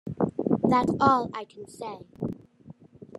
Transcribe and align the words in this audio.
'That's 0.67 0.95
all 0.99 1.29
I 1.31 1.45
can 1.45 1.67
say. 1.67 1.99